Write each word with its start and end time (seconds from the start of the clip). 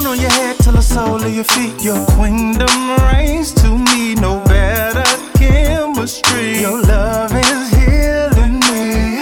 crown 0.00 0.12
on 0.12 0.20
your 0.20 0.30
head 0.30 0.56
till 0.58 0.72
the 0.72 0.82
sole 0.82 1.22
of 1.22 1.34
your 1.34 1.44
feet. 1.44 1.82
Your 1.82 2.04
kingdom 2.06 2.96
reigns 3.12 3.52
to 3.54 3.68
me, 3.78 4.14
no 4.14 4.42
better 4.44 5.04
chemistry. 5.38 6.60
Your 6.60 6.82
love 6.82 7.32
is 7.32 7.70
healing 7.70 8.60
me. 8.68 9.18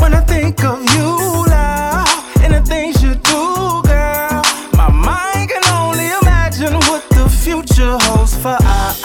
When 0.00 0.14
I 0.14 0.22
think 0.26 0.62
of 0.64 0.80
you, 0.94 1.08
love, 1.46 2.08
and 2.42 2.54
the 2.54 2.62
things 2.64 3.02
you 3.02 3.14
do, 3.14 3.82
girl, 3.84 4.42
my 4.74 4.90
mind 4.90 5.50
can 5.50 5.64
only 5.74 6.08
imagine 6.22 6.74
what 6.88 7.08
the 7.10 7.28
future 7.28 7.96
holds 8.02 8.36
for 8.36 8.56
us. 8.60 8.97